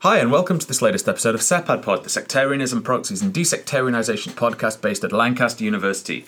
[0.00, 4.34] Hi, and welcome to this latest episode of SEPAD Pod, the Sectarianism, Proxies, and Desectarianisation
[4.34, 6.26] podcast based at Lancaster University.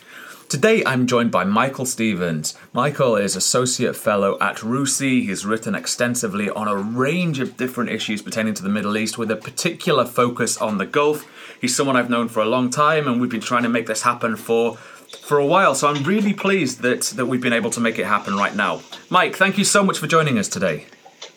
[0.49, 2.57] Today I'm joined by Michael Stevens.
[2.73, 5.25] Michael is Associate Fellow at RUSI.
[5.25, 9.31] He's written extensively on a range of different issues pertaining to the Middle East with
[9.31, 11.27] a particular focus on the Gulf.
[11.61, 14.01] He's someone I've known for a long time, and we've been trying to make this
[14.01, 15.75] happen for for a while.
[15.75, 18.81] So I'm really pleased that that we've been able to make it happen right now.
[19.11, 20.87] Mike, thank you so much for joining us today.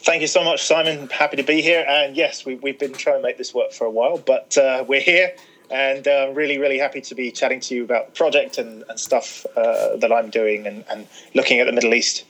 [0.04, 1.10] Thank you so much, Simon.
[1.10, 1.86] Happy to be here.
[1.88, 4.84] And yes, we, have been trying to make this work for a while, but uh,
[4.88, 5.36] we're here
[5.70, 9.00] and uh, really, really happy to be chatting to you about the project and, and
[9.00, 12.26] stuff uh, that I'm doing and, and looking at the Middle East.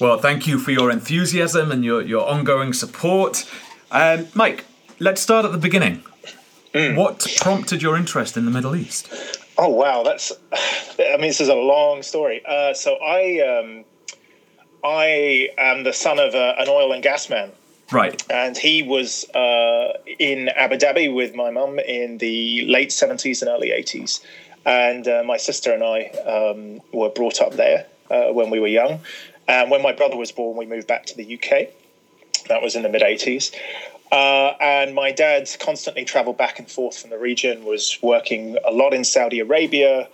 [0.00, 3.48] Well, thank you for your enthusiasm and your, your ongoing support.
[3.92, 4.64] Um, Mike,
[4.98, 6.02] let's start at the beginning.
[6.74, 6.96] Mm.
[6.96, 9.12] What prompted your interest in the Middle East?
[9.58, 10.32] Oh wow, that's.
[10.52, 12.42] I mean, this is a long story.
[12.46, 13.84] Uh, so I um,
[14.84, 17.52] I am the son of a, an oil and gas man.
[17.90, 18.22] Right.
[18.30, 23.50] And he was uh, in Abu Dhabi with my mum in the late 70s and
[23.50, 24.24] early 80s.
[24.64, 28.68] And uh, my sister and I um, were brought up there uh, when we were
[28.68, 29.00] young.
[29.46, 31.68] And when my brother was born, we moved back to the UK.
[32.48, 33.54] That was in the mid 80s.
[34.10, 38.70] Uh, and my dad constantly traveled back and forth from the region, was working a
[38.70, 40.08] lot in Saudi Arabia,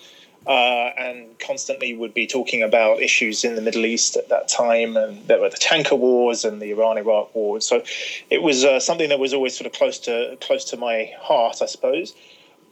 [0.48, 4.96] uh, and constantly would be talking about issues in the Middle East at that time.
[4.96, 7.60] And there were the tanker wars and the Iran-Iraq war.
[7.60, 7.82] So
[8.30, 11.58] it was uh, something that was always sort of close to close to my heart,
[11.60, 12.14] I suppose.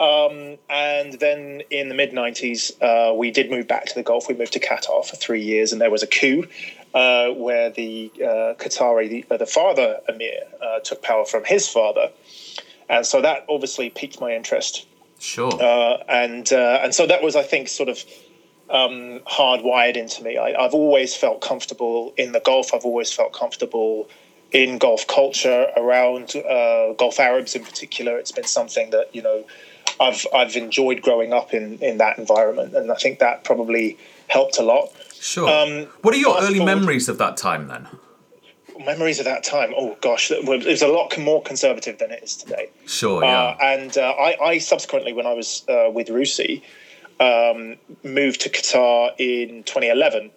[0.01, 4.27] Um, and then in the mid 90s, uh, we did move back to the Gulf.
[4.29, 6.47] We moved to Qatar for three years, and there was a coup
[6.95, 11.69] uh, where the uh, Qatari, the, uh, the father emir, uh, took power from his
[11.69, 12.11] father.
[12.89, 14.87] And so that obviously piqued my interest
[15.19, 15.53] Sure.
[15.61, 18.05] Uh, and uh, and so that was, I think, sort of
[18.71, 20.39] um, hardwired into me.
[20.39, 22.75] I, have always felt comfortable in the Gulf.
[22.75, 24.09] I've always felt comfortable
[24.53, 28.19] in Gulf culture around uh, Gulf Arabs in particular.
[28.19, 29.45] It's been something that you know
[30.01, 34.59] I've I've enjoyed growing up in in that environment, and I think that probably helped
[34.59, 34.93] a lot.
[35.15, 35.49] Sure.
[35.49, 37.89] Um, what are your early forward, memories of that time then?
[38.85, 39.73] Memories of that time.
[39.77, 42.71] Oh gosh, it was a lot more conservative than it is today.
[42.87, 43.29] Sure, yeah.
[43.31, 46.63] Uh, and uh, I, I, subsequently, when I was uh, with RUSI,
[47.21, 50.31] um, moved to Qatar in 2011,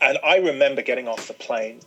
[0.00, 1.80] and I remember getting off the plane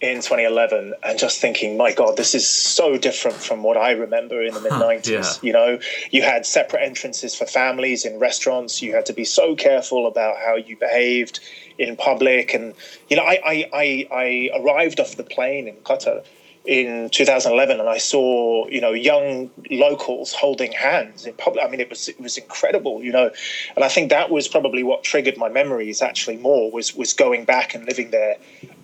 [0.00, 4.42] in 2011 and just thinking, my God, this is so different from what I remember
[4.42, 5.08] in the mid 90s.
[5.08, 5.32] yeah.
[5.42, 5.78] You know,
[6.10, 8.80] you had separate entrances for families in restaurants.
[8.80, 11.40] You had to be so careful about how you behaved
[11.80, 12.54] in public.
[12.54, 12.74] And,
[13.08, 16.24] you know, I, I, I, I arrived off the plane in Qatar
[16.66, 21.64] in 2011 and I saw you know young locals holding hands in public.
[21.64, 23.30] I mean it was it was incredible you know.
[23.74, 27.46] And I think that was probably what triggered my memories actually more was was going
[27.46, 28.36] back and living there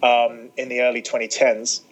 [0.02, 1.82] um, in the early 2010s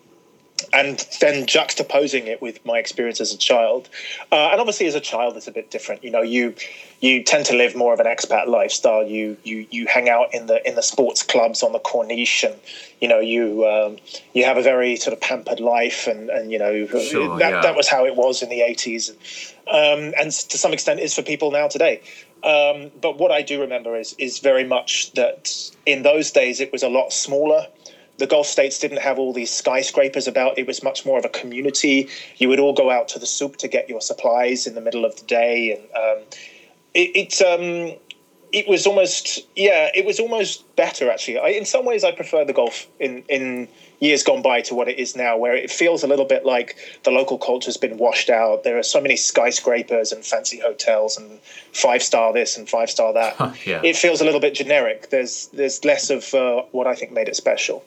[0.72, 3.88] and then juxtaposing it with my experience as a child.
[4.30, 6.02] Uh, and obviously as a child it's a bit different.
[6.04, 6.54] You know you
[7.00, 9.06] you tend to live more of an expat lifestyle.
[9.06, 12.58] You you you hang out in the in the sports clubs on the corniche and
[13.00, 13.96] you know you um,
[14.32, 17.60] you have a very sort of pampered life and and you know sure, that yeah.
[17.60, 19.10] that was how it was in the 80s
[19.68, 22.00] um, and to some extent is for people now today.
[22.42, 26.72] Um, but what I do remember is is very much that in those days it
[26.72, 27.66] was a lot smaller
[28.18, 30.58] the Gulf states didn't have all these skyscrapers about.
[30.58, 32.08] It was much more of a community.
[32.36, 35.04] You would all go out to the souk to get your supplies in the middle
[35.04, 36.24] of the day, and um,
[36.94, 37.98] it, it, um,
[38.52, 41.38] it was almost yeah, it was almost better actually.
[41.38, 44.86] I, in some ways, I prefer the Gulf in in years gone by to what
[44.88, 48.30] it is now, where it feels a little bit like the local culture's been washed
[48.30, 48.62] out.
[48.62, 51.40] There are so many skyscrapers and fancy hotels and
[51.72, 53.36] five star this and five star that.
[53.66, 53.80] yeah.
[53.82, 55.10] It feels a little bit generic.
[55.10, 57.84] There's there's less of uh, what I think made it special.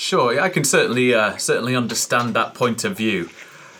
[0.00, 3.28] Sure, I can certainly uh, certainly understand that point of view.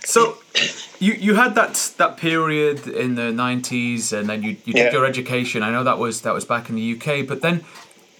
[0.04, 0.36] So,
[0.98, 5.06] you you had that that period in the nineties, and then you you did your
[5.06, 5.62] education.
[5.62, 7.64] I know that was that was back in the UK, but then.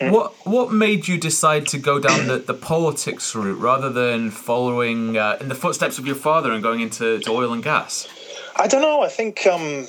[0.01, 0.13] Mm.
[0.13, 5.19] What what made you decide to go down the, the politics route rather than following
[5.19, 8.09] uh, in the footsteps of your father and going into oil and gas?
[8.57, 9.03] I don't know.
[9.03, 9.87] I think um,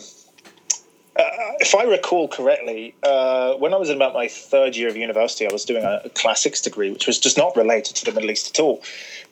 [1.60, 5.48] if I recall correctly, uh, when I was in about my third year of university,
[5.48, 8.50] I was doing a, classics degree, which was just not related to the Middle East
[8.50, 8.82] at all.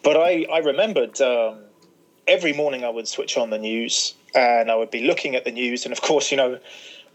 [0.04, 1.60] But I, I remembered um,
[2.28, 5.52] every morning I would switch on the news and I would be looking at the
[5.52, 5.86] news.
[5.86, 6.60] And of course, you know,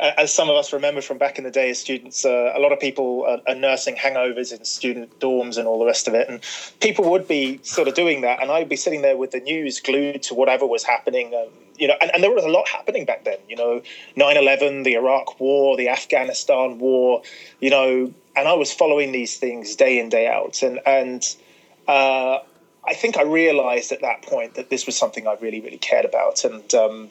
[0.00, 2.72] as some of us remember from back in the day as students, uh, a lot
[2.72, 6.28] of people are, are, nursing hangovers in student dorms and all the rest of it.
[6.28, 6.40] And
[6.80, 8.42] people would be sort of doing that.
[8.42, 11.34] And I'd be sitting there with the news glued to whatever was happening.
[11.34, 13.82] Um, you know, and, and, there was a lot happening back then, you know,
[14.16, 17.22] 9 11, the Iraq war, the Afghanistan war,
[17.60, 20.62] you know, and I was following these things day in, day out.
[20.62, 21.36] And, and,
[21.88, 22.38] uh,
[22.86, 26.04] I think I realized at that point that this was something I really, really cared
[26.04, 26.44] about.
[26.44, 27.10] And, um,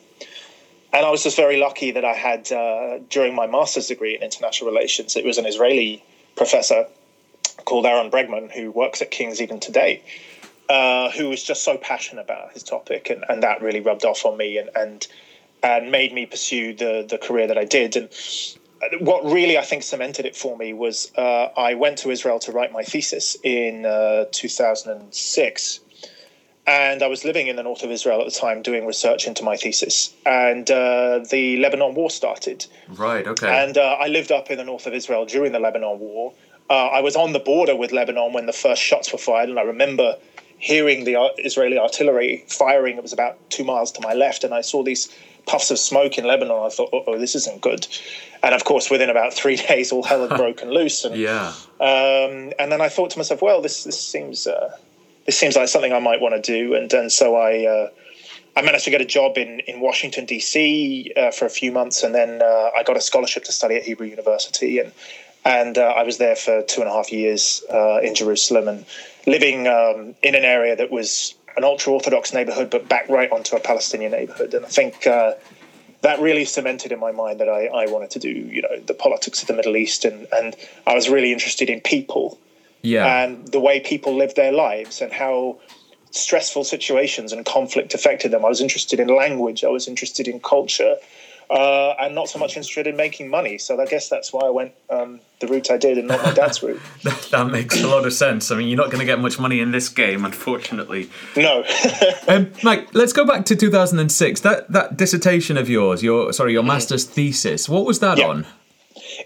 [0.92, 4.22] and I was just very lucky that I had, uh, during my master's degree in
[4.22, 6.04] international relations, it was an Israeli
[6.36, 6.88] professor
[7.66, 10.04] called Ahron Bregman, who works at King's even today,
[10.74, 13.12] uh, who was just so passionate about his topic.
[13.12, 15.08] And, and that really rubbed off on me and, and,
[15.62, 17.96] and made me pursue the, the career that I did.
[17.96, 18.10] And
[19.00, 22.52] what really I think cemented it for me was uh, I went to Israel to
[22.52, 25.80] write my thesis in uh, 2006
[26.66, 29.44] and I was living in the north of Israel at the time doing research into
[29.44, 30.14] my thesis.
[30.26, 32.66] And uh, the Lebanon War started.
[32.88, 33.64] Right, okay.
[33.64, 36.34] And uh, I lived up in the north of Israel during the Lebanon War.
[36.70, 39.60] Uh, I was on the border with Lebanon when the first shots were fired, and
[39.60, 40.16] I remember
[40.64, 42.96] hearing the Israeli artillery firing.
[42.96, 45.14] It was about two miles to my left, and I saw these
[45.46, 46.66] puffs of smoke in Lebanon.
[46.66, 47.86] I thought, oh, this isn't good.
[48.42, 51.04] And of course, within about three days, all hell had broken loose.
[51.04, 51.54] And, yeah.
[51.82, 54.78] Um, and then I thought to myself, well, this this seems uh,
[55.26, 56.76] this seems like something I might want to do.
[56.76, 57.90] And and so I uh,
[58.56, 61.12] I managed to get a job in in Washington D.C.
[61.18, 63.84] Uh, for a few months, and then uh, I got a scholarship to study at
[63.84, 64.94] Hebrew University, and
[65.44, 68.86] and uh, I was there for two and a half years uh, in Jerusalem and
[69.26, 73.56] living um, in an area that was an ultra orthodox neighborhood, but back right onto
[73.56, 74.54] a Palestinian neighborhood.
[74.54, 75.34] And I think uh,
[76.02, 78.94] that really cemented in my mind that I, I wanted to do, you know, the
[78.94, 80.56] politics of the Middle East, and and
[80.86, 82.38] I was really interested in people
[82.84, 83.24] yeah.
[83.24, 85.60] and the way people live their lives and how
[86.12, 88.46] stressful situations and conflict affected them.
[88.46, 89.64] I was interested in language.
[89.64, 90.96] I was interested in culture.
[91.54, 93.60] Uh, and not so much interested in making money.
[93.60, 96.34] So I guess that's why I went um, the route I did and not my
[96.34, 96.82] dad's route.
[97.04, 98.50] that makes a lot of sense.
[98.50, 101.12] I mean, you're not going to get much money in this game, unfortunately.
[101.38, 101.64] No.
[102.28, 104.42] um, Mike, let's go back to 2006.
[104.42, 106.68] That that dissertation of yours, your sorry, your mm.
[106.70, 107.70] master's thesis.
[107.70, 108.30] What was that yeah.
[108.30, 108.48] on?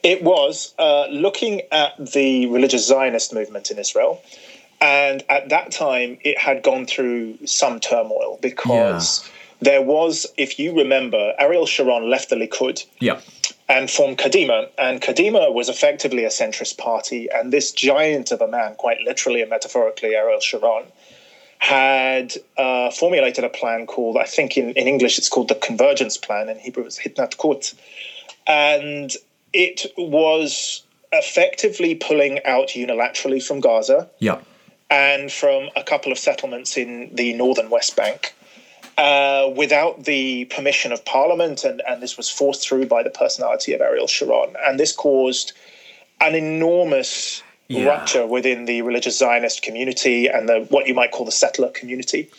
[0.03, 4.21] It was uh, looking at the religious Zionist movement in Israel.
[4.79, 9.33] And at that time, it had gone through some turmoil because yeah.
[9.59, 12.85] There was, if you remember, Ariel Sharon left the Likud.
[12.99, 13.21] Yeah.
[13.69, 14.69] And formed Kadima.
[14.77, 17.27] And Kadima was effectively a centrist party.
[17.33, 20.85] And this giant of a man, quite literally and metaphorically, Ariel Sharon,
[21.59, 26.17] had uh, formulated a plan called, I think in, in English it's called the Convergence
[26.17, 27.73] Plan, in Hebrew it's Hitnatkut.
[28.45, 29.11] And
[29.53, 34.09] it was effectively pulling out unilaterally from Gaza.
[34.19, 34.39] Yeah.
[34.89, 38.33] And from a couple of settlements in the northern West Bank.
[38.97, 43.73] Uh, without the permission of Parliament, and, and this was forced through by the personality
[43.73, 44.55] of Ariel Sharon.
[44.65, 45.53] And this caused
[46.19, 47.85] an enormous yeah.
[47.85, 52.29] rupture within the religious Zionist community and the what you might call the settler community.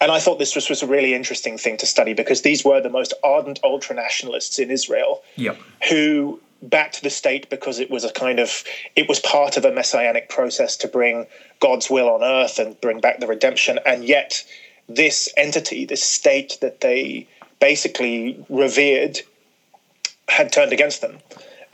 [0.00, 2.80] And I thought this was, was a really interesting thing to study because these were
[2.80, 5.58] the most ardent ultra nationalists in Israel yep.
[5.88, 8.64] who backed the state because it was a kind of
[8.96, 11.26] it was part of a messianic process to bring
[11.58, 13.78] God's will on earth and bring back the redemption.
[13.84, 14.44] And yet
[14.94, 17.26] this entity, this state that they
[17.60, 19.20] basically revered
[20.28, 21.18] had turned against them.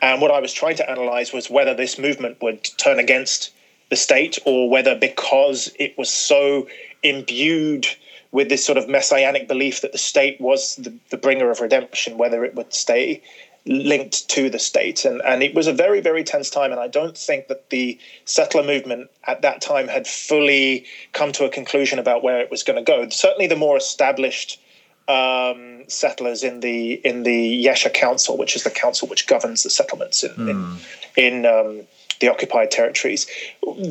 [0.02, 3.52] And what I was trying to analyze was whether this movement would turn against
[3.88, 6.68] the state or whether because it was so
[7.02, 7.86] imbued
[8.32, 12.18] with this sort of messianic belief that the state was the, the bringer of redemption,
[12.18, 13.22] whether it would stay
[13.66, 15.04] linked to the state.
[15.04, 16.70] And, and it was a very, very tense time.
[16.70, 21.44] And I don't think that the settler movement at that time had fully come to
[21.44, 23.08] a conclusion about where it was going to go.
[23.08, 24.60] Certainly, the more established
[25.08, 29.70] um, settlers in the in the Yesha Council, which is the council which governs the
[29.70, 30.50] settlements in mm.
[30.50, 30.76] in, hmm.
[31.16, 31.86] in um,
[32.20, 33.26] the occupied territories,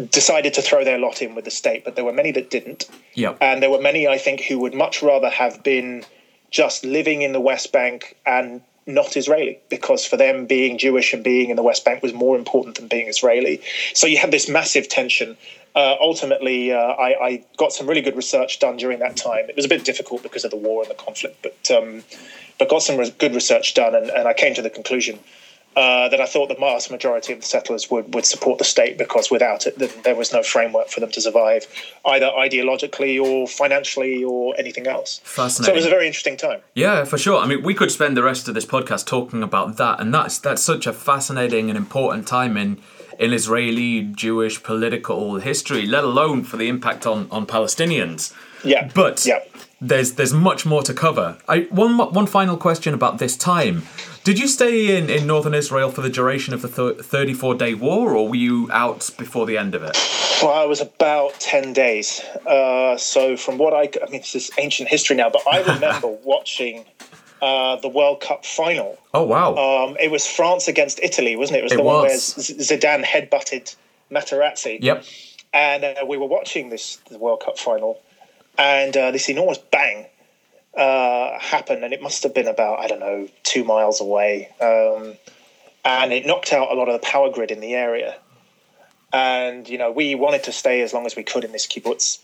[0.10, 2.90] decided to throw their lot in with the state, but there were many that didn't.
[3.14, 3.38] Yep.
[3.40, 6.04] And there were many, I think, who would much rather have been
[6.50, 11.24] just living in the West Bank and not Israeli, because for them, being Jewish and
[11.24, 13.62] being in the West Bank was more important than being Israeli.
[13.94, 15.38] So you had this massive tension.
[15.76, 19.50] Uh, ultimately, uh, I, I, got some really good research done during that time.
[19.50, 22.04] It was a bit difficult because of the war and the conflict, but um,
[22.58, 25.20] but got some re- good research done, and, and I came to the conclusion
[25.76, 28.98] uh, that I thought the vast majority of the settlers would, would support the state
[28.98, 31.68] because without it, there was no framework for them to survive,
[32.06, 35.20] either ideologically or financially or anything else.
[35.24, 35.66] Fascinating.
[35.66, 36.62] So it was a very interesting time.
[36.76, 37.40] Yeah, for sure.
[37.40, 40.40] I mean, we could spend the rest of this podcast talking about that, and that's
[40.40, 42.82] that's such a fascinating and important time in
[43.20, 48.34] in Israeli Jewish political history, let alone for the impact on on Palestinians.
[48.64, 49.40] Yeah, but yeah.
[49.82, 51.38] there's there's much more to cover.
[51.48, 53.84] I one one final question about this time.
[54.26, 58.16] Did you stay in, in northern Israel for the duration of the 34 day war,
[58.16, 59.96] or were you out before the end of it?
[60.42, 62.22] Well, I was about 10 days.
[62.46, 66.08] Uh, so, from what I, I mean, this is ancient history now, but I remember
[66.24, 66.86] watching
[67.42, 68.98] uh, the World Cup final.
[69.14, 69.56] Oh, wow.
[69.56, 71.60] Um, it was France against Italy, wasn't it?
[71.60, 72.36] It was it the was.
[72.36, 73.76] one where Zidane headbutted
[74.12, 74.80] Materazzi.
[74.82, 75.06] Yep
[75.56, 78.02] and uh, we were watching this the World Cup final,
[78.58, 80.06] and uh, this enormous bang
[80.76, 85.16] uh, happened, and it must have been about I don't know two miles away, um,
[85.84, 88.18] and it knocked out a lot of the power grid in the area.
[89.14, 92.20] And you know, we wanted to stay as long as we could in this kibbutz.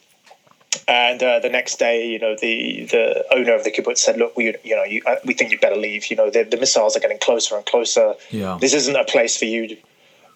[0.88, 4.36] And uh, the next day, you know, the, the owner of the kibbutz said, "Look,
[4.36, 6.08] we you know you, uh, we think you would better leave.
[6.08, 8.16] You know, the, the missiles are getting closer and closer.
[8.30, 8.58] Yeah.
[8.60, 9.78] This isn't a place for you."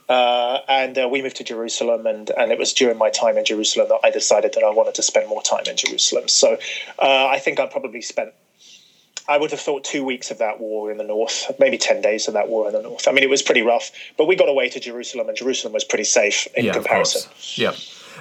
[0.07, 3.45] Uh, and uh, we moved to Jerusalem, and, and it was during my time in
[3.45, 6.27] Jerusalem that I decided that I wanted to spend more time in Jerusalem.
[6.27, 6.57] So
[6.99, 8.31] uh, I think I probably spent,
[9.27, 12.27] I would have thought two weeks of that war in the north, maybe 10 days
[12.27, 13.07] of that war in the north.
[13.07, 15.83] I mean, it was pretty rough, but we got away to Jerusalem, and Jerusalem was
[15.83, 17.31] pretty safe in yeah, comparison.
[17.55, 17.73] Yeah.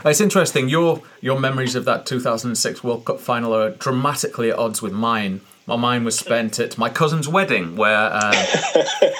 [0.04, 0.68] It's interesting.
[0.68, 5.40] Your your memories of that 2006 World Cup final are dramatically at odds with mine.
[5.66, 8.34] Well, mine was spent at my cousin's wedding, where uh,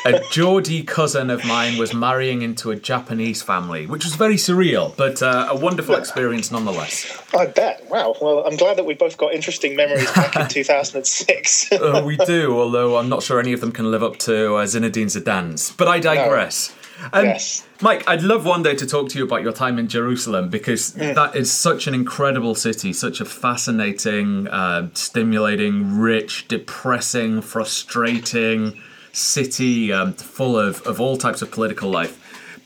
[0.05, 4.95] a Geordie cousin of mine was marrying into a Japanese family, which was very surreal,
[4.97, 7.11] but uh, a wonderful experience nonetheless.
[7.35, 7.89] I bet.
[7.89, 8.17] Wow.
[8.21, 11.73] Well, I'm glad that we both got interesting memories back in 2006.
[11.73, 14.67] uh, we do, although I'm not sure any of them can live up to uh,
[14.67, 15.73] Zinedine Zidane's.
[15.73, 16.75] But I digress.
[17.13, 17.67] Um, yes.
[17.85, 20.95] Mike, I'd love one day to talk to you about your time in Jerusalem because
[20.95, 28.81] that is such an incredible city, such a fascinating, uh, stimulating, rich, depressing, frustrating
[29.13, 32.19] city um, full of, of all types of political life.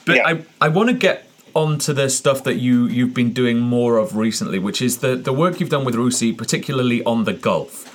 [0.06, 0.28] But Yeah.
[0.28, 4.14] I, I want to get onto the stuff that you, you've been doing more of
[4.16, 7.86] recently, which is the, the work you've done with RUSI, particularly on the Gulf.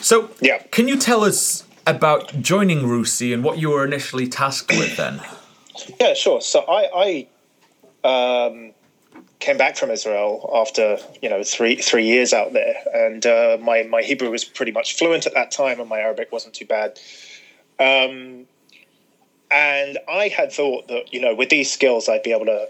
[0.00, 0.62] So, Yeah.
[0.70, 5.20] can you tell us about joining RUSI and what you were initially tasked with then?
[6.00, 6.40] Yeah, sure.
[6.40, 7.26] So I,
[8.04, 8.72] I um,
[9.38, 13.82] came back from Israel after you know three three years out there, and uh, my
[13.84, 16.98] my Hebrew was pretty much fluent at that time, and my Arabic wasn't too bad.
[17.78, 18.46] Um,
[19.50, 22.68] and I had thought that you know with these skills I'd be able to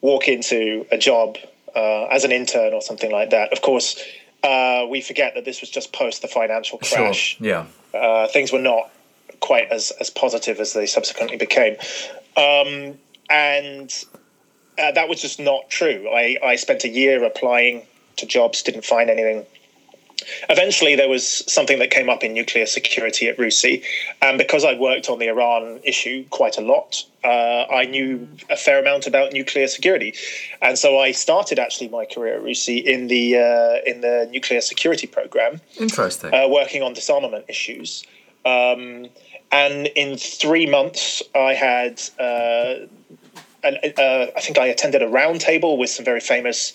[0.00, 1.36] walk into a job
[1.74, 3.52] uh, as an intern or something like that.
[3.52, 3.98] Of course,
[4.42, 7.66] uh, we forget that this was just post the financial crash Yeah.
[7.94, 8.90] uh, things were not
[9.40, 11.76] quite as, as positive as they subsequently became.
[12.36, 12.98] Um,
[13.30, 13.92] and
[14.78, 16.08] uh, that was just not true.
[16.10, 17.82] I, I spent a year applying
[18.16, 19.46] to jobs, didn't find anything.
[20.48, 23.82] Eventually, there was something that came up in nuclear security at RUSI.
[24.22, 28.56] And because I worked on the Iran issue quite a lot, uh, I knew a
[28.56, 30.14] fair amount about nuclear security.
[30.62, 34.60] And so I started actually my career at RUSI in the, uh, in the nuclear
[34.60, 36.32] security program Interesting.
[36.32, 38.04] uh, working on disarmament issues.
[38.44, 39.08] Um,
[39.50, 42.86] and in three months, I had, uh,
[43.62, 46.72] an, uh, I think I attended a roundtable with some very famous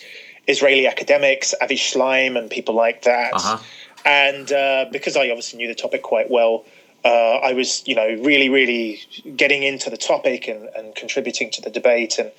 [0.47, 3.33] Israeli academics, Avi Shlaim, and people like that.
[3.33, 3.57] Uh-huh.
[4.05, 6.65] And uh, because I obviously knew the topic quite well,
[7.05, 9.01] uh, I was, you know, really, really
[9.35, 12.17] getting into the topic and, and contributing to the debate.
[12.17, 12.31] And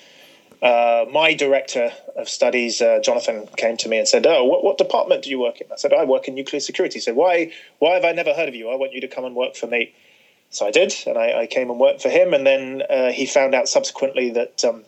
[0.63, 4.79] uh, my director of studies, uh, Jonathan, came to me and said, "Oh, what, what
[4.79, 7.53] department do you work in?" I said, "I work in nuclear security." He said, "Why?
[7.79, 8.69] Why have I never heard of you?
[8.69, 9.93] I want you to come and work for me."
[10.51, 12.35] So I did, and I, I came and worked for him.
[12.35, 14.85] And then uh, he found out subsequently that um,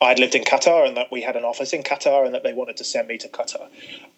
[0.00, 2.52] I'd lived in Qatar and that we had an office in Qatar and that they
[2.52, 3.68] wanted to send me to Qatar.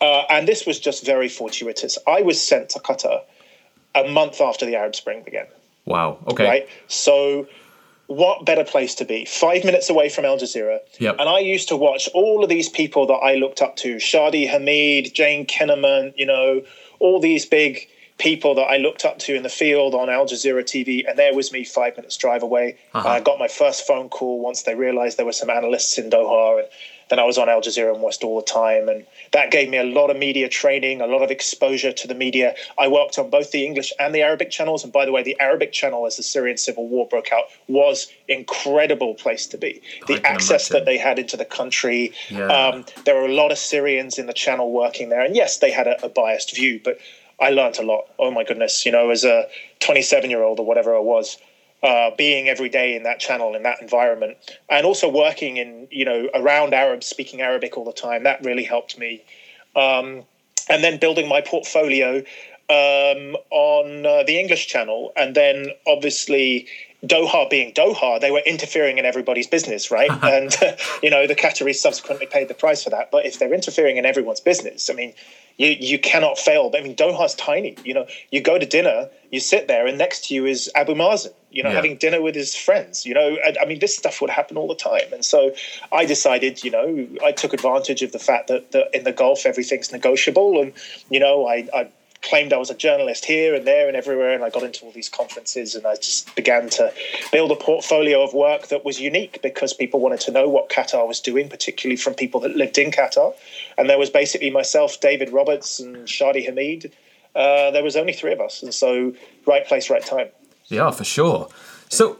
[0.00, 1.96] Uh, and this was just very fortuitous.
[2.06, 3.22] I was sent to Qatar
[3.94, 5.46] a month after the Arab Spring began
[5.86, 6.18] wow.
[6.28, 6.44] Okay.
[6.44, 6.68] right?
[6.88, 7.46] So,
[8.06, 9.24] what better place to be?
[9.24, 10.78] Five minutes away from Al Jazeera.
[10.98, 11.16] Yep.
[11.18, 14.48] And I used to watch all of these people that I looked up to Shadi
[14.48, 16.62] Hamid, Jane Kinninmont, you know,
[16.98, 20.62] all these big people that I looked up to in the field on Al Jazeera
[20.62, 21.08] TV.
[21.08, 22.78] And there was me five minutes drive away.
[22.94, 23.08] Uh-huh.
[23.08, 26.60] I got my first phone call once they realized there were some analysts in Doha.
[26.60, 26.68] And
[27.10, 28.88] then I was on Al Jazeera and West all the time.
[28.88, 32.14] And that gave me a lot of media training, a lot of exposure to the
[32.14, 32.54] media.
[32.78, 34.82] I worked on both the English and the Arabic channels.
[34.82, 38.10] And by the way, the Arabic channel, as the Syrian civil war broke out, was
[38.28, 39.82] incredible place to be.
[40.06, 40.84] The access imagine.
[40.84, 42.12] that they had into the country.
[42.30, 42.46] Yeah.
[42.46, 45.22] Um, there were a lot of Syrians in the channel working there.
[45.22, 46.98] And yes, they had a, a biased view, but
[47.40, 48.06] I learned a lot.
[48.18, 48.86] Oh my goodness.
[48.86, 49.46] You know, as a
[49.80, 51.36] 27 year old or whatever I was,
[51.82, 54.36] uh, being every day in that channel in that environment
[54.68, 58.64] and also working in you know around arabs speaking arabic all the time that really
[58.64, 59.22] helped me
[59.76, 60.24] um,
[60.68, 62.18] and then building my portfolio
[62.70, 66.66] um, on uh, the english channel and then obviously
[67.04, 70.56] doha being doha they were interfering in everybody's business right and
[71.02, 74.06] you know the qataris subsequently paid the price for that but if they're interfering in
[74.06, 75.12] everyone's business i mean
[75.58, 76.70] you you cannot fail.
[76.76, 77.76] I mean, Doha's tiny.
[77.82, 80.94] You know, you go to dinner, you sit there, and next to you is Abu
[80.94, 81.32] Mazen.
[81.50, 81.76] You know, Yeah.
[81.76, 83.06] having dinner with his friends.
[83.06, 85.10] You know, and, I mean, this stuff would happen all the time.
[85.14, 85.54] And so,
[85.92, 89.46] I decided, you know, I took advantage of the fact that, that in the Gulf
[89.46, 90.74] everything's negotiable, and
[91.08, 91.88] you know, I, I
[92.26, 94.92] claimed I was a journalist here and there and everywhere, and I got into all
[94.92, 96.92] these conferences, and I just began to
[97.32, 101.06] build a portfolio of work that was unique because people wanted to know what Qatar
[101.06, 103.32] was doing, particularly from people that lived in Qatar.
[103.78, 106.92] And there was basically myself, David Roberts, and Shadi Hamid.
[107.34, 109.14] Uh, there was only three of us, and so
[109.46, 110.28] right place, right time.
[110.66, 111.48] Yeah, for sure.
[111.88, 112.18] So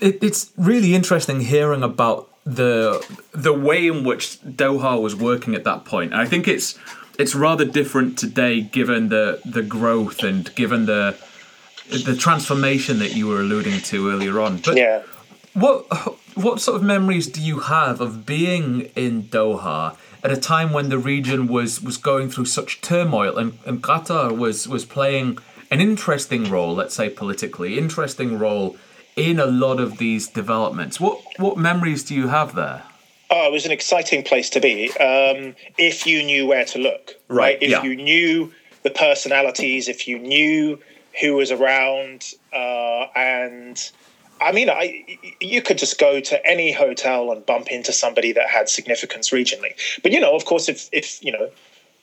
[0.00, 5.64] it, it's really interesting hearing about the the way in which Doha was working at
[5.64, 6.12] that point.
[6.12, 6.78] I think it's
[7.18, 11.16] it's rather different today, given the the growth and given the
[11.88, 14.58] the transformation that you were alluding to earlier on.
[14.58, 15.02] But yeah.
[15.54, 15.86] what
[16.36, 20.88] what sort of memories do you have of being in Doha at a time when
[20.88, 25.38] the region was was going through such turmoil and, and Qatar was was playing
[25.70, 28.76] an interesting role, let's say politically, interesting role
[29.16, 31.00] in a lot of these developments.
[31.00, 32.82] What what memories do you have there?
[33.28, 37.14] Oh, it was an exciting place to be um, if you knew where to look.
[37.28, 37.38] Right.
[37.38, 37.58] right?
[37.62, 37.82] If yeah.
[37.82, 38.52] you knew
[38.82, 40.78] the personalities, if you knew
[41.20, 43.90] who was around, uh, and
[44.40, 45.04] I mean, I
[45.40, 49.74] you could just go to any hotel and bump into somebody that had significance regionally.
[50.02, 51.50] But you know, of course, if if you know,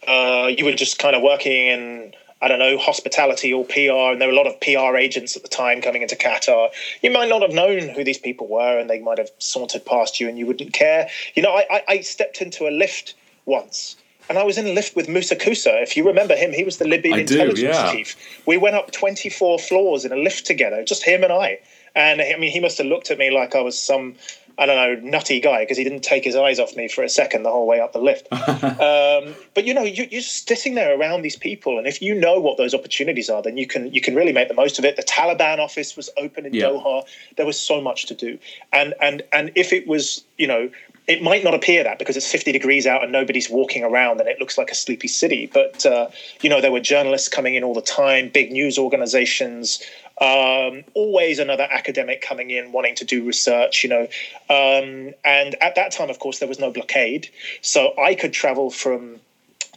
[0.07, 2.13] uh, you were just kind of working in
[2.43, 5.43] I don't know, hospitality or PR, and there were a lot of PR agents at
[5.43, 6.71] the time coming into Qatar.
[7.01, 10.19] You might not have known who these people were, and they might have sauntered past
[10.19, 11.09] you, and you wouldn't care.
[11.35, 13.13] You know, I, I, I stepped into a lift
[13.45, 13.95] once,
[14.27, 15.81] and I was in a lift with Musa Kusa.
[15.81, 17.91] If you remember him, he was the Libyan I intelligence do, yeah.
[17.93, 18.17] chief.
[18.45, 21.59] We went up 24 floors in a lift together, just him and I.
[21.95, 24.15] And I mean, he must have looked at me like I was some
[24.57, 27.10] I don't know, nutty guy because he didn't take his eyes off me for a
[27.10, 28.31] second the whole way up the lift.
[28.31, 32.39] um, but you know, you, just sitting there around these people, and if you know
[32.39, 34.95] what those opportunities are, then you can you can really make the most of it.
[34.95, 36.65] The Taliban office was open in yeah.
[36.65, 37.03] Doha.
[37.36, 38.38] There was so much to do,
[38.72, 40.69] and and and if it was, you know.
[41.05, 44.29] It might not appear that because it's 50 degrees out and nobody's walking around and
[44.29, 45.51] it looks like a sleepy city.
[45.53, 46.07] But, uh,
[46.39, 49.83] you know, there were journalists coming in all the time, big news organizations,
[50.20, 54.03] um, always another academic coming in wanting to do research, you know.
[54.50, 57.29] Um, and at that time, of course, there was no blockade.
[57.62, 59.20] So I could travel from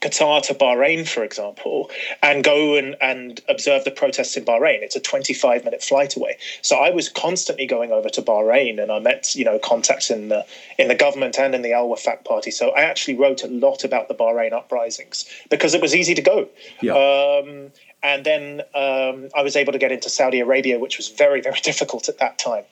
[0.01, 1.91] Qatar to Bahrain, for example,
[2.23, 4.83] and go and, and observe the protests in Bahrain.
[4.83, 6.37] It's a 25 minute flight away.
[6.61, 10.29] So I was constantly going over to Bahrain and I met, you know, contacts in
[10.29, 10.45] the
[10.79, 12.51] in the government and in the Al Wafaq party.
[12.51, 16.23] So I actually wrote a lot about the Bahrain uprisings because it was easy to
[16.23, 16.49] go.
[16.83, 16.93] Yeah.
[16.93, 21.41] Um, and then um, I was able to get into Saudi Arabia, which was very,
[21.41, 22.65] very difficult at that time.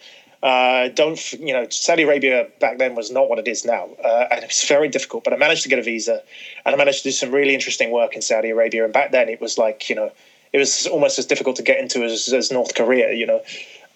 [0.43, 1.67] Uh, don't you know?
[1.71, 4.89] Saudi Arabia back then was not what it is now, uh, and it was very
[4.89, 5.25] difficult.
[5.25, 6.23] But I managed to get a visa,
[6.67, 8.85] and I managed to do some really interesting work in Saudi Arabia.
[8.85, 10.13] And back then, it was like you know,
[10.53, 13.15] it was almost as difficult to get into as, as North Korea.
[13.15, 13.41] You know,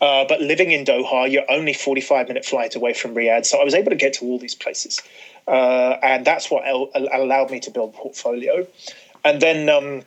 [0.00, 3.64] uh, but living in Doha, you're only 45 minute flight away from Riyadh, so I
[3.64, 5.02] was able to get to all these places,
[5.48, 6.64] uh, and that's what
[7.12, 8.66] allowed me to build portfolio.
[9.22, 10.02] And then um,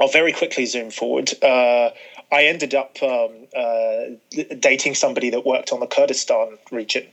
[0.00, 1.32] I'll very quickly zoom forward.
[1.42, 1.90] Uh,
[2.32, 7.06] I ended up um, uh, dating somebody that worked on the Kurdistan region.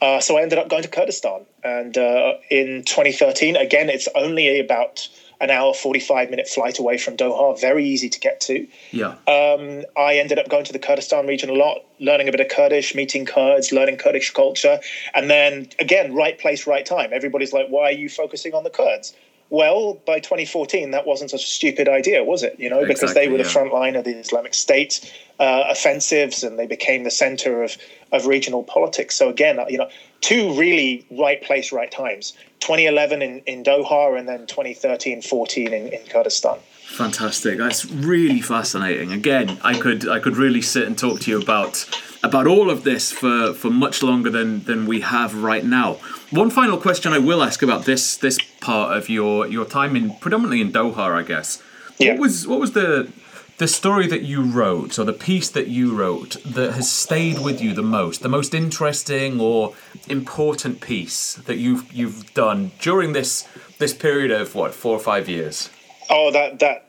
[0.00, 1.42] Uh, so I ended up going to Kurdistan.
[1.62, 5.08] And uh, in 2013, again, it's only about
[5.40, 8.66] an hour, 45 minute flight away from Doha, very easy to get to.
[8.90, 9.16] Yeah.
[9.26, 12.48] Um, I ended up going to the Kurdistan region a lot, learning a bit of
[12.48, 14.80] Kurdish, meeting Kurds, learning Kurdish culture.
[15.14, 17.10] And then again, right place, right time.
[17.12, 19.14] Everybody's like, why are you focusing on the Kurds?
[19.48, 22.58] Well, by 2014, that wasn't such a stupid idea, was it?
[22.58, 23.50] You know, because they were the yeah.
[23.50, 27.76] front line of the Islamic State uh, offensives, and they became the center of
[28.12, 29.16] of regional politics.
[29.16, 29.88] So again, you know,
[30.20, 32.32] two really right place, right times.
[32.60, 36.58] 2011 in, in Doha, and then 2013, 14 in, in Kurdistan.
[36.86, 37.58] Fantastic.
[37.58, 39.12] That's really fascinating.
[39.12, 41.86] Again, I could I could really sit and talk to you about
[42.22, 45.98] about all of this for, for much longer than, than we have right now.
[46.30, 50.14] One final question I will ask about this this part of your, your time in
[50.16, 51.62] predominantly in Doha, I guess.
[51.98, 52.12] Yeah.
[52.12, 53.12] What was what was the
[53.58, 57.62] the story that you wrote or the piece that you wrote that has stayed with
[57.62, 59.74] you the most, the most interesting or
[60.08, 63.46] important piece that you've you've done during this
[63.78, 65.70] this period of what four or five years?
[66.10, 66.88] Oh, that that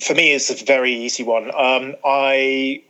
[0.00, 1.50] for me is a very easy one.
[1.54, 2.82] Um, I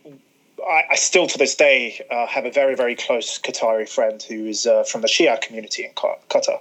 [0.63, 4.47] I, I, still to this day uh, have a very, very close Qatari friend who
[4.47, 6.61] is uh, from the Shia community in Qatar.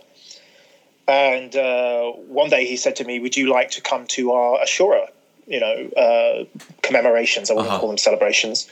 [1.07, 4.59] And uh, one day he said to me, Would you like to come to our
[4.59, 5.09] Ashura,
[5.47, 6.45] you know, uh,
[6.81, 7.51] commemorations?
[7.51, 7.79] I wouldn't uh-huh.
[7.79, 8.67] call them celebrations.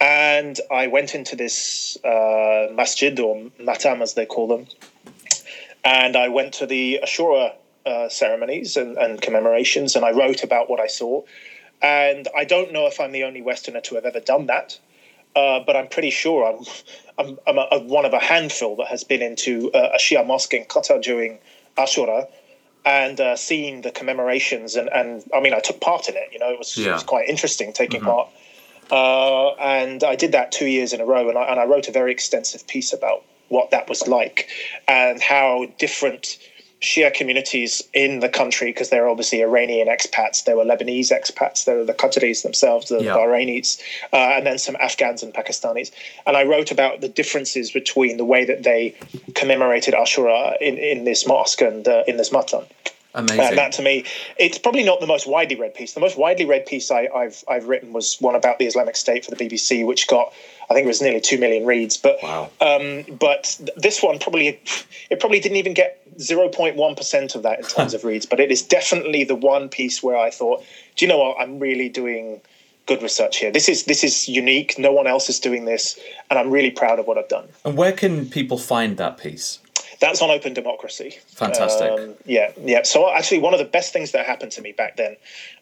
[0.00, 4.66] And I went into this uh, masjid or matam, as they call them.
[5.84, 10.70] And I went to the Ashura uh, ceremonies and, and commemorations, and I wrote about
[10.70, 11.22] what I saw.
[11.80, 14.78] And I don't know if I'm the only Westerner to have ever done that,
[15.36, 16.64] uh, but I'm pretty sure I'm,
[17.18, 20.54] I'm, I'm a, one of a handful that has been into uh, a Shia mosque
[20.54, 21.38] in Qatar during
[21.76, 22.26] Ashura.
[22.84, 26.30] and uh, seeing the commemorations and, and I mean I took part in it.
[26.32, 26.90] You know, it was, yeah.
[26.90, 28.08] it was quite interesting taking mm-hmm.
[28.08, 28.28] part.
[28.90, 31.88] Uh, and I did that two years in a row, and I, and I wrote
[31.88, 34.48] a very extensive piece about what that was like
[34.86, 36.38] and how different
[36.80, 41.64] Shia communities in the country, because there are obviously Iranian expats, there were Lebanese expats,
[41.64, 43.14] there were the Qataris themselves, the yeah.
[43.14, 43.80] Bahrainis,
[44.12, 45.90] uh, and then some Afghans and Pakistanis.
[46.26, 48.96] And I wrote about the differences between the way that they
[49.34, 52.64] commemorated Ashura in, in this mosque and uh, in this matam.
[53.14, 53.40] Amazing.
[53.40, 54.04] And that to me,
[54.38, 55.94] it's probably not the most widely read piece.
[55.94, 59.24] The most widely read piece I, have I've written was one about the Islamic State
[59.24, 60.32] for the BBC, which got
[60.70, 61.96] I think it was nearly two million reads.
[61.96, 62.50] But wow.
[62.60, 64.60] um, but this one probably
[65.10, 68.26] it probably didn't even get zero point one percent of that in terms of reads.
[68.26, 70.64] But it is definitely the one piece where I thought,
[70.96, 71.36] do you know what?
[71.40, 72.40] I'm really doing
[72.86, 73.50] good research here.
[73.50, 74.78] This is this is unique.
[74.78, 75.98] No one else is doing this,
[76.30, 77.48] and I'm really proud of what I've done.
[77.64, 79.58] And where can people find that piece?
[80.00, 81.18] That's on Open Democracy.
[81.26, 81.90] Fantastic.
[81.90, 82.82] Um, yeah, yeah.
[82.84, 85.16] So actually, one of the best things that happened to me back then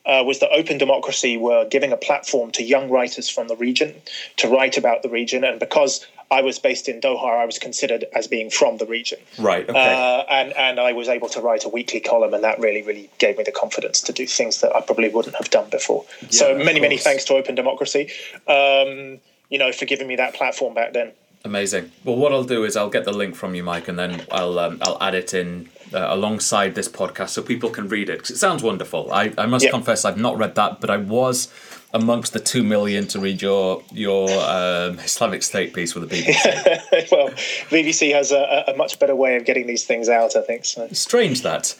[0.05, 3.95] uh, was that Open Democracy were giving a platform to young writers from the region
[4.37, 8.05] to write about the region, and because I was based in Doha, I was considered
[8.13, 9.19] as being from the region.
[9.39, 9.67] Right.
[9.67, 9.93] Okay.
[9.93, 13.09] Uh, and and I was able to write a weekly column, and that really really
[13.17, 16.05] gave me the confidence to do things that I probably wouldn't have done before.
[16.21, 18.09] Yeah, so many many thanks to Open Democracy.
[18.47, 21.13] Um, you know, for giving me that platform back then.
[21.45, 21.91] Amazing.
[22.03, 24.59] Well, what I'll do is I'll get the link from you, Mike, and then I'll
[24.59, 28.31] um, I'll add it in uh, alongside this podcast so people can read it because
[28.31, 29.11] it sounds wonderful.
[29.13, 31.47] I, I must confess I've not read that, but I was
[31.93, 37.11] amongst the two million to read your your um, Islamic State piece with the BBC.
[37.11, 37.29] well,
[37.69, 40.65] BBC has a, a, much better way of getting these things out, I think.
[40.65, 40.87] So.
[40.91, 41.75] Strange that.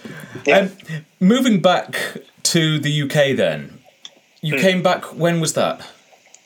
[0.46, 0.58] Yeah.
[0.58, 0.72] Um,
[1.20, 1.98] moving back
[2.44, 3.80] to the UK, then
[4.42, 4.62] you mm.
[4.62, 5.04] came back.
[5.16, 5.82] When was that?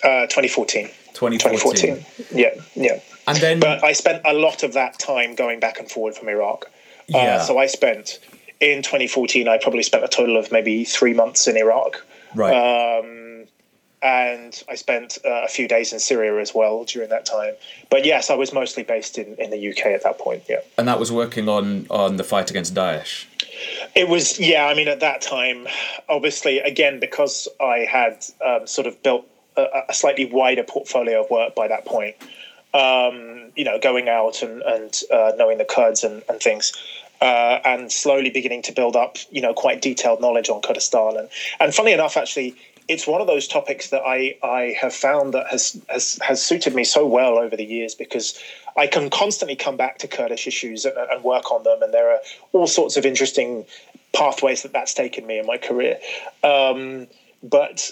[0.04, 0.88] Uh, 2014.
[1.14, 1.96] 2014.
[1.96, 2.28] 2014.
[2.32, 3.00] Yeah, yeah.
[3.28, 6.28] And then, but I spent a lot of that time going back and forward from
[6.28, 6.66] Iraq.
[6.66, 7.36] Uh, yeah.
[7.36, 8.20] Uh, so I spent
[8.60, 9.48] in 2014.
[9.48, 12.04] I probably spent a total of maybe three months in Iraq.
[12.34, 12.54] Right.
[12.54, 13.31] Um,
[14.02, 17.54] and I spent uh, a few days in Syria as well during that time.
[17.90, 20.44] But yes, I was mostly based in, in the UK at that point.
[20.50, 20.62] Yeah.
[20.78, 23.26] And that was working on on the fight against Daesh.
[23.96, 24.66] It was, yeah.
[24.66, 25.68] I mean, at that time,
[26.10, 31.30] obviously, again, because I had um, sort of built a, a, slightly wider portfolio of
[31.30, 32.16] work by that point.
[32.74, 36.72] Um, you know, going out and, and uh, knowing the Kurds and, and things.
[37.20, 41.18] Uh, and slowly beginning to build up, you know, quite detailed knowledge on Kurdistan.
[41.18, 42.56] And, and funny enough, actually,
[42.88, 46.76] it's one of those topics that I, I have found that has, has, has suited
[46.76, 48.38] me so well over the years because
[48.78, 51.82] I can constantly come back to Kurdish issues and, and work on them.
[51.82, 52.20] And there are
[52.54, 53.66] all sorts of interesting
[54.14, 55.98] pathways that that's taken me in my career.
[56.44, 57.08] Um,
[57.44, 57.92] but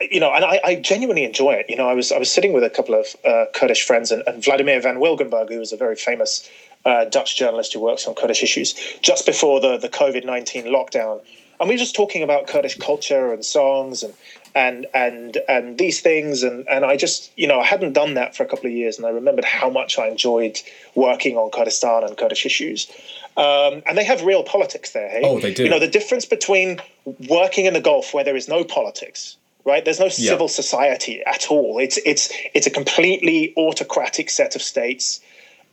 [0.00, 1.66] you know, and I, I, genuinely enjoy it.
[1.68, 4.22] You know, I was I was sitting with a couple of uh, Kurdish friends and,
[4.26, 6.48] and, Wladimir van Wilgenburg, who is a very famous
[6.84, 11.20] uh, Dutch journalist who works on Kurdish issues, just before the the COVID nineteen lockdown,
[11.58, 14.14] and we were just talking about Kurdish culture and songs and
[14.56, 18.34] and and and these things, and and I just you know I hadn't done that
[18.34, 20.60] for a couple of years, and I remembered how much I enjoyed
[20.94, 22.90] working on Kurdistan and Kurdish issues.
[23.36, 25.10] Um, and they have real politics there.
[25.10, 25.20] Hey?
[25.22, 25.64] Oh, they do.
[25.64, 26.80] You know the difference between
[27.28, 29.84] working in the Gulf, where there is no politics, right?
[29.84, 30.52] There's no civil yeah.
[30.52, 31.78] society at all.
[31.78, 35.20] It's it's it's a completely autocratic set of states,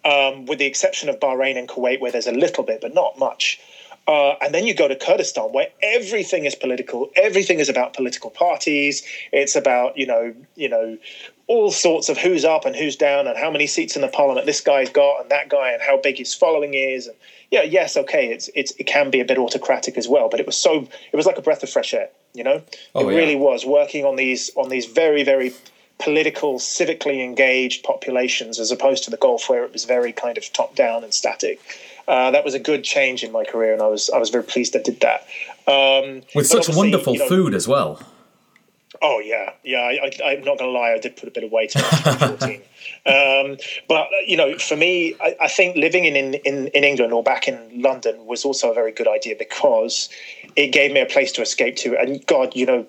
[0.03, 3.17] um, with the exception of Bahrain and Kuwait, where there's a little bit, but not
[3.17, 3.61] much.
[4.05, 7.09] Uh, and then you go to Kurdistan, where everything is political.
[7.15, 9.01] Everything is about political parties.
[9.31, 10.97] It's about you know you know
[11.47, 14.45] all sorts of who's up and who's down, and how many seats in the parliament
[14.45, 17.07] this guy's got, and that guy, and how big his following is.
[17.07, 17.15] And
[17.49, 20.45] yeah, yes, okay, it's it's it can be a bit autocratic as well, but it
[20.45, 22.09] was so it was like a breath of fresh air.
[22.33, 22.61] You know,
[22.95, 23.17] oh, it yeah.
[23.17, 25.53] really was working on these on these very very
[25.99, 30.51] political, civically engaged populations, as opposed to the Gulf, where it was very kind of
[30.51, 31.61] top down and static.
[32.07, 34.43] Uh, that was a good change in my career, and I was I was very
[34.43, 35.21] pleased I did that.
[35.67, 38.01] Um, With such wonderful you know, food as well.
[39.01, 39.79] Oh yeah, yeah.
[39.79, 40.93] I, am not going to lie.
[40.93, 42.61] I did put a bit of weight on 2014.
[43.05, 47.23] um, but you know, for me, I, I think living in, in in England or
[47.23, 50.09] back in London was also a very good idea because
[50.55, 51.97] it gave me a place to escape to.
[51.97, 52.85] And God, you know,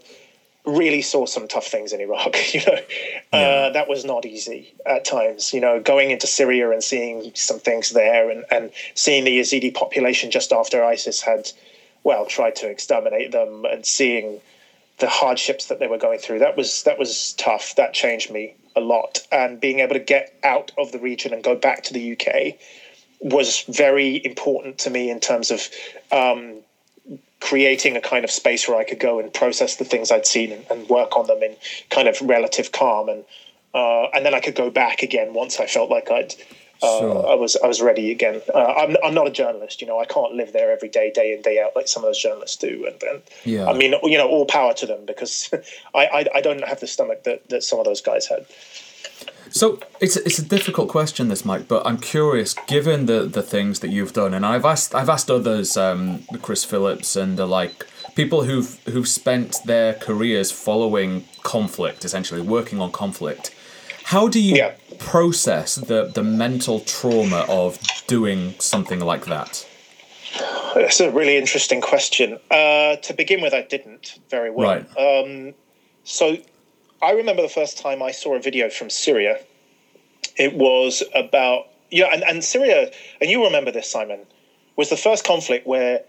[0.64, 2.37] really saw some tough things in Iraq.
[2.55, 2.79] You know,
[3.33, 3.38] yeah.
[3.38, 5.53] uh, that was not easy at times.
[5.53, 9.74] You know, going into Syria and seeing some things there, and, and seeing the Yazidi
[9.74, 11.50] population just after ISIS had,
[12.05, 14.40] well, tried to exterminate them, and seeing
[14.98, 16.38] the hardships that they were going through.
[16.38, 17.74] That was that was tough.
[17.77, 19.27] That changed me a lot.
[19.33, 22.55] And being able to get out of the region and go back to the UK
[23.20, 25.68] was very important to me in terms of
[26.12, 26.61] um,
[27.44, 30.50] creating a kind of space where I could go and process the things I'd seen
[30.50, 31.54] and, and work on them in
[31.90, 33.22] kind of relative calm and
[33.74, 36.35] uh, and then I could go back again once I felt like I'd
[36.83, 37.26] uh, Sure.
[37.28, 38.40] I was I was ready again.
[38.52, 40.00] Uh, I'm I'm not a journalist, you know.
[40.00, 42.57] I can't live there every day, day in day out, like some of those journalists
[42.57, 42.87] do.
[42.87, 43.68] And, and Yeah.
[43.68, 45.50] I mean, you know, all power to them because
[45.94, 48.46] I, I I don't have the stomach that that some of those guys had.
[49.61, 52.55] So it's it's a difficult question, this Mike, but I'm curious.
[52.67, 56.64] Given the the things that you've done, and I've asked I've asked others, um, Chris
[56.64, 57.87] Phillips and the like,
[58.17, 63.55] people who've who've spent their careers following conflict, essentially working on conflict.
[64.12, 64.73] How do you Yeah.
[64.99, 69.64] process the the mental trauma of doing something like that?
[70.75, 72.40] That's a really interesting question.
[72.51, 74.69] Uh, to begin with, I didn't very well.
[74.69, 74.87] Right.
[74.99, 75.55] Um,
[76.03, 76.38] so
[77.05, 79.38] I remember the first time I saw a video from Syria.
[80.37, 82.90] It was about yeah, and, and Syria,
[83.21, 84.21] and you remember this, Simon,
[84.75, 86.01] was the first conflict where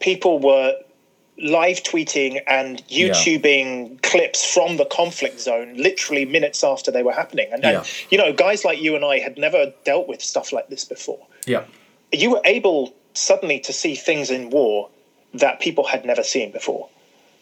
[0.00, 0.74] people were
[1.38, 3.10] live tweeting and Yeah.
[3.10, 7.48] YouTubing clips from the conflict zone literally minutes after they were happening.
[7.52, 7.78] And, Yeah.
[7.78, 10.84] and you know, guys like you and I had never dealt with stuff like this
[10.84, 11.64] before Yeah.
[12.10, 14.88] you were able suddenly to see things in war
[15.34, 16.88] that people had never seen before.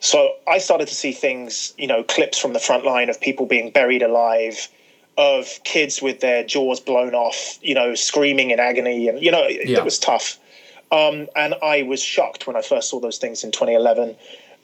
[0.01, 3.47] So I started to see things, you know, clips from the front line of people
[3.47, 4.69] being buried alive,
[5.17, 9.45] of kids with their jaws blown off, you know, screaming in agony, and you know,
[9.45, 9.79] it, Yeah.
[9.79, 10.39] it was tough.
[10.93, 14.17] Um, and I was shocked when I first saw those things in 2011.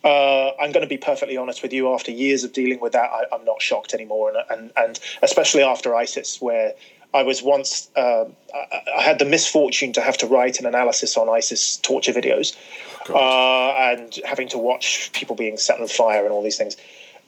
[0.05, 1.93] Uh, I'm going to be perfectly honest with you.
[1.93, 5.63] After years of dealing with that, I, I'm not shocked anymore, and, and and especially
[5.63, 6.75] after ISIS, where
[7.15, 11.29] I was once uh, I, had the misfortune to have to write an analysis on
[11.29, 12.57] ISIS torture videos,
[13.11, 16.77] uh, and having to watch people being set on fire and all these things.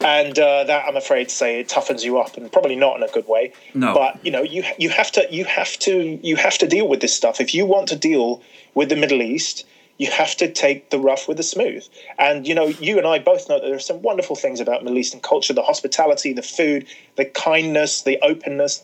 [0.00, 3.02] And uh, that, I'm afraid to say, it toughens you up, and probably not in
[3.02, 3.52] a good way.
[3.74, 3.94] No.
[3.94, 7.00] But you know, you you have to you have to you have to deal with
[7.00, 8.42] this stuff if you want to deal
[8.74, 9.66] with the Middle East.
[9.96, 11.86] You have to take the rough with the smooth.
[12.18, 14.82] And you know, you and I both know that there are some wonderful things about
[14.82, 18.82] Middle Eastern culture: the hospitality, the food, the kindness, the openness,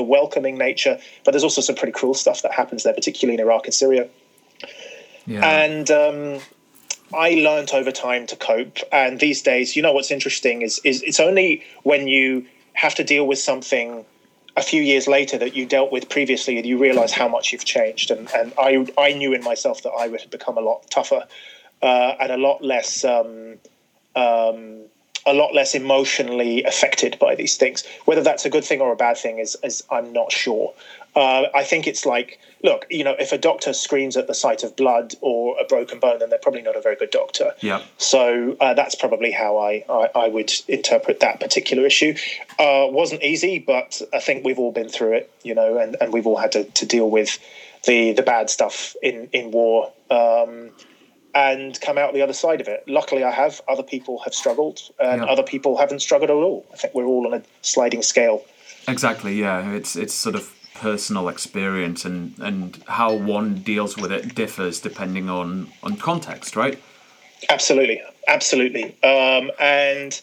[0.00, 0.98] the welcoming nature.
[1.24, 4.08] But there's also some pretty cruel stuff that happens there, particularly in Iraq and Syria.
[5.26, 5.46] Yeah.
[5.46, 6.40] And um,
[7.14, 8.78] I learned over time to cope.
[8.90, 13.04] And these days, you know what's interesting is is it's only when you have to
[13.04, 14.06] deal with something
[14.56, 17.64] a few years later that you dealt with previously that you realize how much you've
[17.64, 18.10] changed.
[18.10, 21.22] And and I I knew in myself that I would have become a lot tougher
[21.82, 23.04] uh, and a lot less.
[23.04, 23.58] Um,
[24.16, 24.86] um,
[25.30, 27.84] a lot less emotionally affected by these things.
[28.04, 30.74] Whether that's a good thing or a bad thing is, is I'm not sure.
[31.14, 34.62] Uh, I think it's like, look, you know, if a doctor screams at the sight
[34.62, 37.52] of blood or a broken bone, then they're probably not a very good doctor.
[37.60, 37.82] Yeah.
[37.98, 42.14] So uh, that's probably how I, I, I would interpret that particular issue.
[42.58, 46.12] Uh, wasn't easy, but I think we've all been through it, you know, and, and
[46.12, 47.38] we've all had to, to deal with
[47.86, 49.90] the the bad stuff in in war.
[50.10, 50.70] Um,
[51.34, 52.84] and come out the other side of it.
[52.86, 53.60] Luckily, I have.
[53.68, 55.26] Other people have struggled, and Yeah.
[55.28, 56.66] other people haven't struggled at all.
[56.72, 58.44] I think we're all on a sliding scale.
[58.88, 59.34] Exactly.
[59.34, 59.72] Yeah.
[59.72, 65.28] It's it's sort of personal experience and and how one deals with it differs depending
[65.28, 66.78] on on context, right?
[67.48, 68.84] Absolutely, absolutely.
[69.02, 70.20] Um, and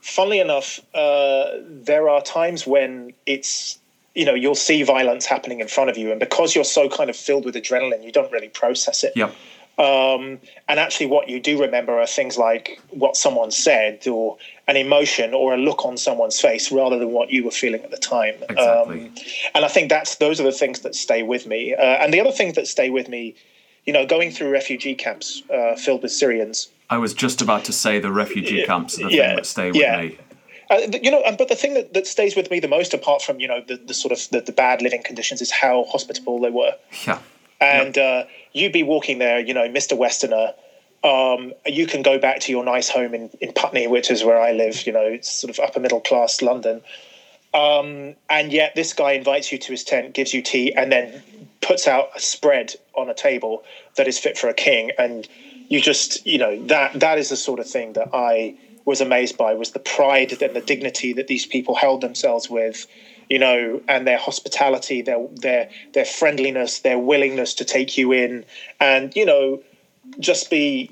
[0.00, 3.78] funnily enough, uh, there are times when it's
[4.14, 7.10] you know you'll see violence happening in front of you, and because you're so kind
[7.10, 9.12] of filled with adrenaline, you don't really process it.
[9.16, 9.34] Yep.
[9.78, 14.76] Um, and actually, what you do remember are things like what someone said, or an
[14.76, 17.98] emotion, or a look on someone's face, rather than what you were feeling at the
[17.98, 18.34] time.
[18.48, 19.06] Exactly.
[19.06, 19.14] Um,
[19.54, 21.74] and I think that's those are the things that stay with me.
[21.74, 23.34] Uh, and the other things that stay with me,
[23.84, 26.68] you know, going through refugee camps uh, filled with Syrians.
[26.88, 29.66] I was just about to say the refugee camps are the yeah, thing that stay
[29.68, 30.00] with yeah.
[30.00, 30.18] me.
[30.70, 33.38] Uh, you know, but the thing that, that stays with me the most, apart from
[33.40, 36.50] you know the, the sort of the, the bad living conditions, is how hospitable they
[36.50, 36.74] were.
[37.06, 37.18] Yeah.
[37.60, 39.96] And uh, you'd be walking there, you know, Mr.
[39.96, 40.52] Westerner.
[41.04, 44.40] Um, you can go back to your nice home in, in Putney, which is where
[44.40, 44.86] I live.
[44.86, 46.82] You know, it's sort of upper middle class London.
[47.54, 51.22] Um, and yet, this guy invites you to his tent, gives you tea, and then
[51.62, 53.64] puts out a spread on a table
[53.96, 54.90] that is fit for a king.
[54.98, 55.26] And
[55.68, 59.36] you just, you know, that that is the sort of thing that I was amazed
[59.36, 62.86] by was the pride and the dignity that these people held themselves with
[63.28, 68.44] you know, and their hospitality, their their their friendliness, their willingness to take you in,
[68.80, 69.60] and you know,
[70.18, 70.90] just be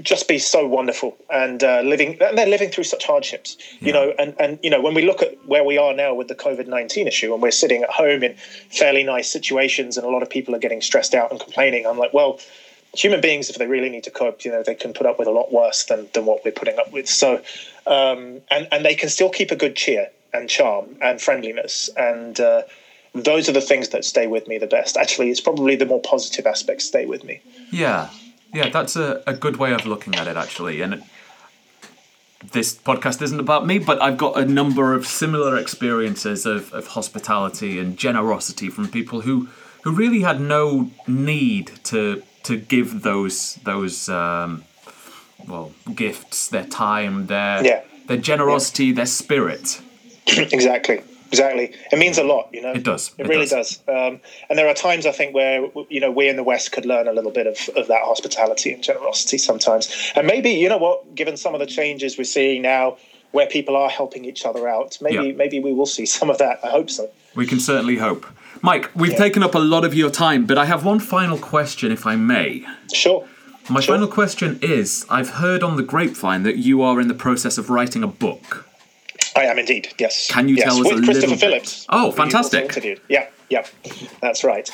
[0.00, 3.92] just be so wonderful and uh, living and they're living through such hardships you Yeah.
[3.94, 6.34] know and and you know when we look at where we are now with the
[6.36, 8.34] covid-19 issue and we're sitting at home in
[8.70, 11.98] fairly nice situations and a lot of people are getting stressed out and complaining i'm
[11.98, 12.38] like well
[12.94, 15.26] human beings if they really need to cope you know they can put up with
[15.26, 17.42] a lot worse than than what we're putting up with so
[17.88, 21.90] um and and they can still keep a good cheer and charm and friendliness.
[21.96, 22.62] And uh
[23.14, 24.96] those are the things that stay with me the best.
[24.96, 27.40] Actually it's probably the more positive aspects stay with me.
[27.72, 28.10] Yeah,
[28.54, 31.02] yeah, that's a, a good way of looking at it actually, and it,
[32.52, 36.86] this podcast isn't about me, but I've got a number of similar experiences of, of
[36.88, 39.48] hospitality and generosity from people who
[39.82, 44.64] who really had no need to to give those those um,
[45.46, 47.82] well gifts, their time, their Yeah.
[48.06, 49.80] their generosity, their spirit.
[50.26, 53.78] exactly exactly it means a lot you know It does, it, it really does.
[53.78, 56.72] does, Um, and there are times i think where you know we in the west
[56.72, 60.68] could learn a little bit of, of that hospitality and generosity sometimes and maybe you
[60.68, 62.96] know what given some of the changes we're seeing now
[63.32, 65.32] where people are helping each other out maybe Yeah.
[65.42, 68.26] maybe we will see some of that i hope so We can certainly hope.
[68.62, 71.92] Mike, we've taken up a lot of your time, but I have one final question,
[71.92, 72.48] if I may.
[72.92, 73.20] sure
[73.76, 73.94] My Sure.
[73.94, 77.70] final question is I've heard on the grapevine that you are in the process of
[77.70, 78.66] writing a book.
[79.40, 79.92] I am indeed.
[79.98, 80.30] Yes.
[80.30, 80.66] Can you yes.
[80.66, 81.86] tell us with a Christopher little Phillips?
[81.88, 82.64] Oh, who you've also fantastic.
[82.64, 83.00] interviewed.
[83.08, 83.66] Yeah, yeah,
[84.20, 84.70] that's right.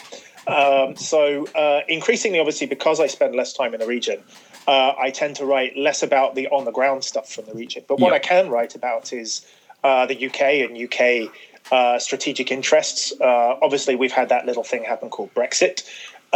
[0.47, 4.23] Um, so uh, increasingly, obviously, because I spend less time in the region,
[4.67, 7.85] uh, I tend to write less about the on the ground stuff from the region.
[7.87, 8.17] But what Yeah.
[8.17, 9.47] I can write about is
[9.85, 11.33] uh, the UK and UK
[11.73, 13.13] uh, strategic interests.
[13.21, 15.83] Uh, obviously, we've had that little thing happen called Brexit.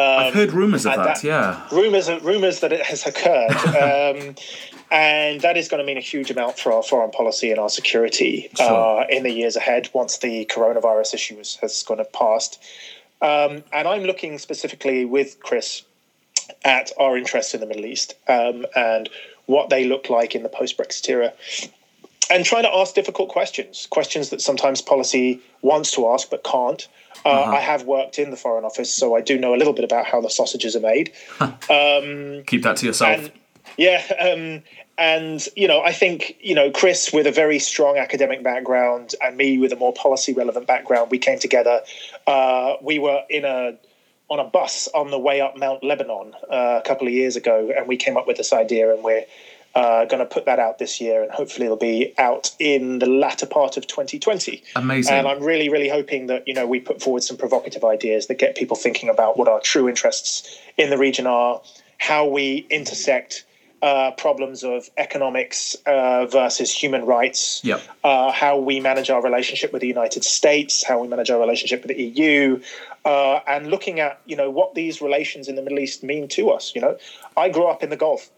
[0.01, 1.67] I've heard rumours of that, that- yeah.
[1.73, 4.35] rumors rumors that it has occurred um,
[4.91, 7.69] and that is going to mean a huge amount for our foreign policy and our
[7.69, 9.03] security Sure.
[9.03, 12.63] uh, in the years ahead once the coronavirus issue has, has kind of passed
[13.23, 15.83] um, and i'm looking specifically with chris
[16.65, 19.09] at our interests in the middle east um, and
[19.47, 21.33] what they look like in the post-brexit era
[22.31, 26.89] and trying to ask difficult questions, questions that sometimes policy wants to ask but can't.
[27.25, 27.53] Uh, Uh-huh.
[27.53, 30.07] I have worked in the Foreign Office, so I do know a little bit about
[30.07, 31.13] how the sausages are made.
[32.47, 33.19] Keep that to yourself.
[33.19, 33.33] And
[33.77, 34.63] yeah, um,
[34.97, 39.37] and you know, I think you know Chris with a very strong academic background and
[39.37, 41.81] me with a more policy relevant background, we came together.
[42.27, 43.77] Uh, we were in a
[44.29, 47.71] on a bus on the way up Mount Lebanon uh, a couple of years ago,
[47.77, 49.25] and we came up with this idea, and we're
[49.75, 53.07] uh, going to put that out this year, and hopefully it'll be out in the
[53.07, 54.63] latter part of 2020.
[54.77, 55.15] Amazing.
[55.15, 58.39] And I'm really, really hoping that you know we put forward some provocative ideas that
[58.39, 61.61] get people thinking about what our true interests in the region are,
[61.99, 63.45] how we intersect
[63.83, 67.81] uh, problems of economics uh, versus human rights, Yep.
[68.05, 71.83] uh, how we manage our relationship with the United States, how we manage our relationship
[71.83, 72.61] with the EU,
[73.05, 76.51] uh, and looking at you know what these relations in the Middle East mean to
[76.51, 76.73] us.
[76.75, 76.99] You know,
[77.37, 78.31] I grew up in the Gulf.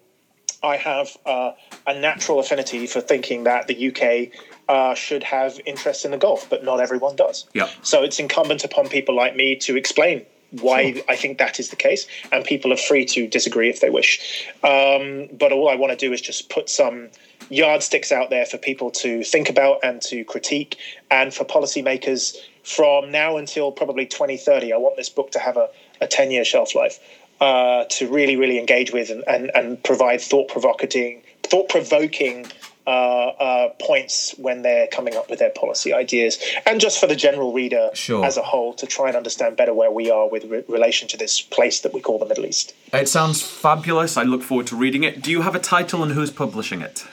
[0.63, 1.53] I have uh,
[1.87, 6.49] a natural affinity for thinking that the UK uh, should have interests in the Gulf,
[6.49, 7.47] but not everyone does.
[7.55, 7.71] Yep.
[7.83, 10.25] So it's incumbent upon people like me to explain
[10.61, 13.91] why I think that is the case, and people are free to disagree if they
[13.91, 14.47] wish.
[14.63, 17.09] Um, but all I want to do is just put some
[17.49, 20.77] yardsticks out there for people to think about and to critique,
[21.11, 24.73] and for policymakers from now until probably 2030.
[24.73, 25.69] I want this book to have a,
[26.01, 26.99] a 10 year shelf life
[27.43, 32.47] uh, to really, really engage with and, and, and provide thought provoking, thought provoking
[32.87, 37.17] uh, uh, points when they're coming up with their policy ideas, and just for the
[37.17, 38.25] general reader Sure.
[38.25, 41.17] as a whole to try and understand better where we are with re- relation to
[41.17, 42.75] this place that we call the Middle East.
[42.93, 44.17] It sounds fabulous.
[44.17, 45.21] I look forward to reading it.
[45.21, 47.05] Do you have a title and who's publishing it?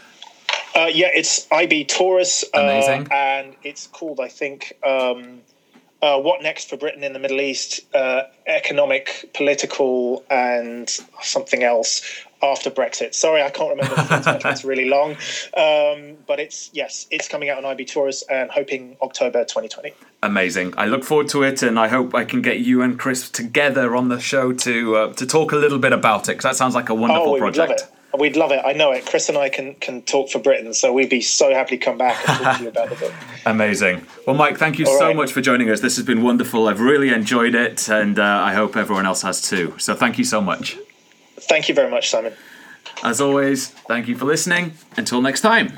[0.75, 3.07] Uh, yeah, it's IB Tauris, uh, Amazing.
[3.11, 5.41] and it's called, I think, um,
[6.01, 10.89] uh, "What Next for Britain in the Middle East: uh, Economic, Political, and
[11.21, 12.01] something else
[12.41, 13.95] after Brexit." Sorry, I can't remember
[14.49, 15.11] it's really long,
[15.57, 19.93] um, but it's yes, it's coming out on IB Tauris, and hoping October 2020.
[20.23, 20.73] Amazing.
[20.77, 23.95] I look forward to it, and I hope I can get you and Chris together
[23.95, 26.75] on the show to uh, to talk a little bit about it because that sounds
[26.75, 27.87] like a wonderful Oh, project.
[28.17, 28.61] We'd love it.
[28.65, 29.05] I know it.
[29.05, 31.97] Chris and I can can talk for Britain, so we'd be so happy to come
[31.97, 33.13] back and talk to you about the book.
[33.45, 34.05] Amazing.
[34.25, 35.15] Well, Mike, thank you All so right.
[35.15, 35.81] much for joining us.
[35.81, 36.67] This has been wonderful.
[36.67, 39.75] I've really enjoyed it, and uh, I hope everyone else has too.
[39.77, 40.77] So, thank you so much.
[41.35, 42.33] Thank you very much, Simon.
[43.03, 44.73] As always, thank you for listening.
[44.97, 45.73] Until next time.